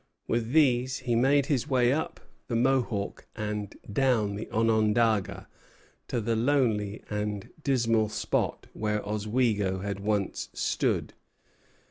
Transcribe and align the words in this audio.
With 0.27 0.51
these 0.51 0.97
he 1.05 1.13
made 1.15 1.45
his 1.45 1.69
way, 1.69 1.93
up 1.93 2.19
the 2.47 2.55
Mohawk 2.55 3.27
and 3.35 3.75
down 3.93 4.33
the 4.33 4.49
Onondaga, 4.49 5.47
to 6.07 6.19
the 6.19 6.35
lonely 6.35 7.03
and 7.07 7.51
dismal 7.63 8.09
spot 8.09 8.65
where 8.73 9.05
Oswego 9.07 9.81
had 9.81 9.99
once 9.99 10.49
stood. 10.53 11.13